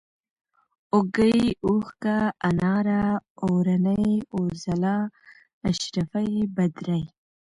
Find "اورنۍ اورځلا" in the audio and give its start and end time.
3.43-4.97